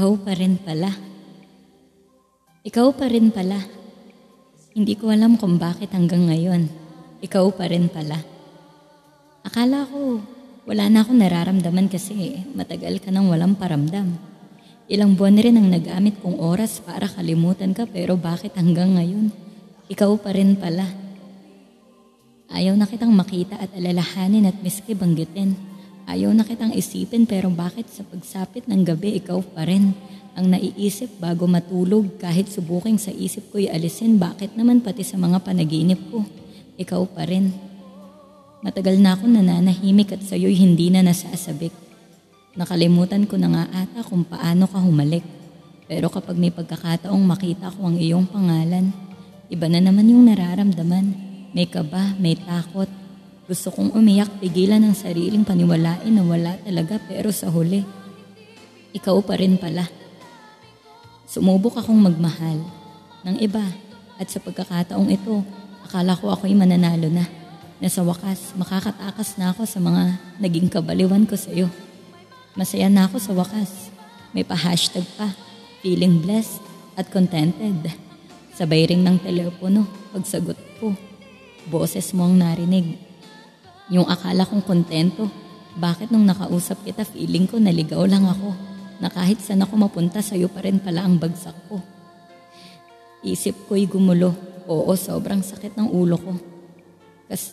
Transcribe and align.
Ikaw 0.00 0.16
pa 0.16 0.32
rin 0.32 0.56
pala. 0.56 0.88
Ikaw 2.64 2.88
pa 2.96 3.04
rin 3.12 3.28
pala. 3.28 3.60
Hindi 4.72 4.96
ko 4.96 5.12
alam 5.12 5.36
kung 5.36 5.60
bakit 5.60 5.92
hanggang 5.92 6.24
ngayon. 6.24 6.72
Ikaw 7.20 7.52
pa 7.52 7.68
rin 7.68 7.92
pala. 7.92 8.16
Akala 9.44 9.84
ko 9.84 10.24
wala 10.64 10.88
na 10.88 11.04
akong 11.04 11.20
nararamdaman 11.20 11.92
kasi 11.92 12.40
matagal 12.56 13.04
ka 13.04 13.12
nang 13.12 13.28
walang 13.28 13.52
paramdam. 13.52 14.16
Ilang 14.88 15.20
buwan 15.20 15.36
rin 15.36 15.60
ang 15.60 15.68
nagamit 15.68 16.16
kong 16.24 16.40
oras 16.40 16.80
para 16.80 17.04
kalimutan 17.04 17.76
ka 17.76 17.84
pero 17.84 18.16
bakit 18.16 18.56
hanggang 18.56 18.96
ngayon? 18.96 19.28
Ikaw 19.92 20.16
pa 20.16 20.32
rin 20.32 20.56
pala. 20.56 20.88
Ayaw 22.48 22.72
na 22.72 22.88
kitang 22.88 23.12
makita 23.12 23.60
at 23.60 23.68
alalahanin 23.76 24.48
at 24.48 24.56
miski 24.64 24.96
banggitin. 24.96 25.69
Ayaw 26.10 26.34
na 26.34 26.42
kitang 26.42 26.74
isipin 26.74 27.22
pero 27.22 27.46
bakit 27.54 27.86
sa 27.86 28.02
pagsapit 28.02 28.66
ng 28.66 28.82
gabi 28.82 29.22
ikaw 29.22 29.38
pa 29.54 29.62
rin 29.62 29.94
ang 30.34 30.50
naiisip 30.50 31.22
bago 31.22 31.46
matulog 31.46 32.18
kahit 32.18 32.50
subuking 32.50 32.98
sa 32.98 33.14
isip 33.14 33.46
ko'y 33.54 33.70
alisin 33.70 34.18
bakit 34.18 34.58
naman 34.58 34.82
pati 34.82 35.06
sa 35.06 35.14
mga 35.14 35.38
panaginip 35.38 36.02
ko 36.10 36.26
ikaw 36.74 37.06
pa 37.06 37.30
rin. 37.30 37.54
Matagal 38.66 38.98
na 38.98 39.14
akong 39.14 39.38
nananahimik 39.38 40.18
at 40.18 40.26
sa'yo'y 40.26 40.58
hindi 40.58 40.90
na 40.90 41.06
nasasabik. 41.06 41.72
Nakalimutan 42.58 43.30
ko 43.30 43.38
na 43.38 43.48
nga 43.54 43.64
ata 43.86 44.02
kung 44.02 44.26
paano 44.26 44.66
ka 44.66 44.82
humalik. 44.82 45.22
Pero 45.86 46.10
kapag 46.10 46.34
may 46.34 46.50
pagkakataong 46.50 47.22
makita 47.22 47.70
ko 47.70 47.86
ang 47.86 47.96
iyong 48.02 48.26
pangalan, 48.26 48.90
iba 49.46 49.66
na 49.70 49.78
naman 49.78 50.10
yung 50.10 50.26
nararamdaman. 50.26 51.14
May 51.54 51.70
kaba, 51.70 52.18
may 52.18 52.34
takot, 52.34 52.90
gusto 53.50 53.74
kong 53.74 53.98
umiyak, 53.98 54.30
pigilan 54.38 54.78
ang 54.78 54.94
sariling 54.94 55.42
paniwalain 55.42 56.14
na 56.14 56.22
wala 56.22 56.54
talaga 56.62 57.02
pero 57.10 57.34
sa 57.34 57.50
huli, 57.50 57.82
ikaw 58.94 59.18
pa 59.26 59.34
rin 59.34 59.58
pala. 59.58 59.90
Sumubok 61.26 61.82
akong 61.82 61.98
magmahal 61.98 62.62
ng 63.26 63.36
iba 63.42 63.66
at 64.22 64.30
sa 64.30 64.38
pagkakataong 64.38 65.10
ito, 65.10 65.42
akala 65.82 66.14
ko 66.14 66.30
ako'y 66.30 66.54
mananalo 66.54 67.10
na. 67.10 67.26
Na 67.82 67.90
sa 67.90 68.06
wakas, 68.06 68.54
makakatakas 68.54 69.34
na 69.34 69.50
ako 69.50 69.66
sa 69.66 69.82
mga 69.82 70.14
naging 70.38 70.70
kabaliwan 70.70 71.26
ko 71.26 71.34
sa 71.34 71.50
iyo. 71.50 71.66
Masaya 72.54 72.86
na 72.86 73.10
ako 73.10 73.18
sa 73.18 73.34
wakas. 73.34 73.90
May 74.30 74.46
pa-hashtag 74.46 75.02
pa, 75.18 75.34
feeling 75.82 76.22
blessed 76.22 76.62
at 76.94 77.10
contented. 77.10 77.82
Sabay 78.54 78.86
ring 78.86 79.02
ng 79.02 79.18
telepono, 79.18 79.90
pagsagot 80.14 80.60
ko. 80.78 80.94
Boses 81.66 82.14
mo 82.14 82.30
ang 82.30 82.38
narinig 82.38 83.09
yung 83.90 84.06
akala 84.06 84.46
kong 84.46 84.62
kontento, 84.62 85.26
bakit 85.74 86.14
nung 86.14 86.26
nakausap 86.26 86.82
kita 86.86 87.02
feeling 87.02 87.50
ko 87.50 87.58
naligaw 87.58 88.06
lang 88.06 88.26
ako 88.26 88.54
na 89.02 89.10
kahit 89.10 89.42
saan 89.42 89.66
ako 89.66 89.74
mapunta 89.80 90.22
sa'yo 90.22 90.46
pa 90.46 90.62
rin 90.62 90.78
pala 90.78 91.02
ang 91.02 91.18
bagsak 91.18 91.56
ko. 91.66 91.82
Isip 93.26 93.66
ko'y 93.66 93.84
gumulo. 93.90 94.32
Oo, 94.70 94.92
sobrang 94.94 95.42
sakit 95.42 95.74
ng 95.74 95.88
ulo 95.90 96.16
ko. 96.16 96.32
Kas 97.26 97.52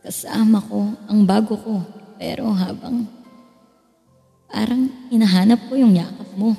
kasama 0.00 0.62
ko 0.62 0.94
ang 1.10 1.26
bago 1.26 1.58
ko. 1.58 1.74
Pero 2.16 2.48
habang 2.54 3.08
parang 4.46 4.86
hinahanap 5.10 5.66
ko 5.66 5.74
yung 5.74 5.96
yakap 5.96 6.28
mo. 6.38 6.54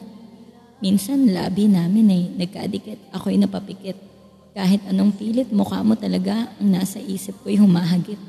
Minsan 0.84 1.32
labi 1.32 1.72
namin 1.72 2.12
ay 2.12 2.22
nagkadikit. 2.36 3.16
Ako'y 3.16 3.40
napapikit. 3.40 3.96
Kahit 4.54 4.86
anong 4.86 5.16
pilit, 5.18 5.50
mukha 5.50 5.82
mo 5.82 5.96
talaga 5.96 6.52
ang 6.60 6.68
nasa 6.74 7.00
isip 7.00 7.40
ko'y 7.42 7.58
humahagip. 7.58 8.20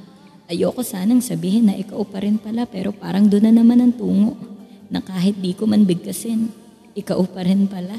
Ayoko 0.44 0.84
sanang 0.84 1.25
sabihin 1.25 1.72
na 1.72 1.75
ikaw 1.75 2.05
pa 2.05 2.21
rin 2.21 2.37
pala 2.37 2.69
pero 2.69 2.93
parang 2.93 3.25
doon 3.25 3.49
na 3.49 3.53
naman 3.65 3.81
ang 3.81 3.93
tungo 3.97 4.37
na 4.93 5.00
kahit 5.00 5.41
di 5.41 5.56
ko 5.56 5.65
man 5.65 5.88
bigkasin, 5.88 6.53
ikaw 6.93 7.16
pa 7.25 7.49
rin 7.49 7.65
pala. 7.65 7.97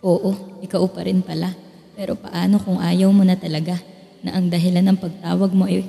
Oo, 0.00 0.60
ikaw 0.64 0.80
pa 0.88 1.04
rin 1.04 1.20
pala. 1.20 1.52
Pero 1.92 2.16
paano 2.16 2.56
kung 2.56 2.80
ayaw 2.80 3.12
mo 3.12 3.20
na 3.28 3.36
talaga 3.36 3.76
na 4.24 4.40
ang 4.40 4.48
dahilan 4.48 4.88
ng 4.88 4.96
pagtawag 4.96 5.52
mo 5.52 5.68
ay 5.68 5.84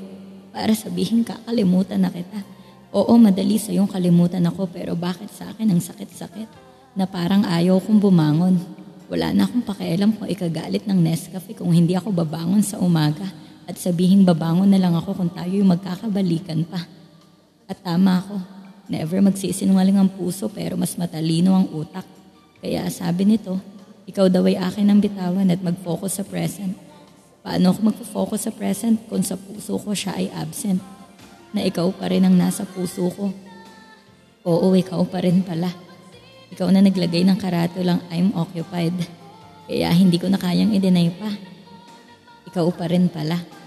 para 0.52 0.76
sabihin 0.76 1.24
kakalimutan 1.24 2.04
na 2.04 2.12
kita. 2.12 2.44
Oo, 2.92 3.16
madali 3.16 3.56
sa 3.56 3.72
yung 3.72 3.88
kalimutan 3.88 4.44
ako 4.44 4.68
pero 4.68 5.00
bakit 5.00 5.32
sa 5.32 5.56
akin 5.56 5.72
ang 5.72 5.80
sakit-sakit 5.80 6.52
na 7.00 7.08
parang 7.08 7.48
ayaw 7.48 7.80
kong 7.80 8.04
bumangon. 8.04 8.60
Wala 9.08 9.32
na 9.32 9.48
akong 9.48 9.64
pakialam 9.64 10.12
kung 10.20 10.28
ikagalit 10.28 10.84
ng 10.84 11.00
Nescafe 11.00 11.56
kung 11.56 11.72
hindi 11.72 11.96
ako 11.96 12.12
babangon 12.12 12.60
sa 12.60 12.84
umaga 12.84 13.32
at 13.72 13.80
sabihing 13.80 14.28
babangon 14.28 14.68
na 14.68 14.76
lang 14.76 14.92
ako 15.00 15.16
kung 15.16 15.32
tayo'y 15.32 15.64
magkakabalikan 15.64 16.68
pa. 16.68 16.84
At 17.72 17.80
tama 17.80 18.20
ako, 18.20 18.36
never 18.92 19.24
magsisinungaling 19.24 19.96
ang 19.96 20.12
puso 20.12 20.52
pero 20.52 20.76
mas 20.76 21.00
matalino 21.00 21.56
ang 21.56 21.72
utak. 21.72 22.04
Kaya 22.60 22.84
sabi 22.92 23.24
nito, 23.24 23.56
ikaw 24.04 24.28
daw 24.28 24.44
ay 24.44 24.60
akin 24.60 24.92
ang 24.92 25.00
bitawan 25.00 25.48
at 25.48 25.64
mag-focus 25.64 26.20
sa 26.20 26.28
present. 26.28 26.76
Paano 27.40 27.72
ako 27.72 27.80
mag-focus 27.96 28.46
sa 28.46 28.52
present 28.52 29.00
kung 29.08 29.24
sa 29.24 29.40
puso 29.40 29.80
ko 29.80 29.96
siya 29.96 30.20
ay 30.20 30.28
absent? 30.36 30.84
Na 31.56 31.64
ikaw 31.64 31.88
pa 31.96 32.12
rin 32.12 32.28
ang 32.28 32.36
nasa 32.36 32.68
puso 32.68 33.08
ko. 33.08 33.32
Oo, 34.44 34.76
ikaw 34.76 35.00
pa 35.08 35.24
rin 35.24 35.40
pala. 35.48 35.72
Ikaw 36.52 36.68
na 36.76 36.84
naglagay 36.84 37.24
ng 37.24 37.40
karato 37.40 37.80
lang 37.80 38.04
I'm 38.12 38.36
occupied. 38.36 39.00
Kaya 39.72 39.88
hindi 39.96 40.20
ko 40.20 40.28
na 40.28 40.36
kayang 40.36 40.76
i-deny 40.76 41.08
pa. 41.16 41.32
Ikaw 42.52 42.68
pa 42.76 42.92
rin 42.92 43.08
pala. 43.08 43.61